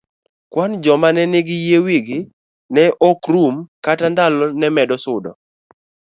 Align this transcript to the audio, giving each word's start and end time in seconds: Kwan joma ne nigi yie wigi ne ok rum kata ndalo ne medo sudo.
Kwan 0.51 0.71
joma 0.83 1.09
ne 1.15 1.23
nigi 1.31 1.55
yie 1.65 1.77
wigi 1.85 2.19
ne 2.73 2.83
ok 3.09 3.21
rum 3.33 3.55
kata 3.85 4.05
ndalo 4.13 4.45
ne 4.59 4.67
medo 4.75 4.95
sudo. 5.03 5.31